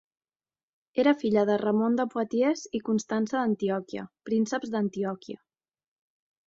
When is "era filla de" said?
1.03-1.57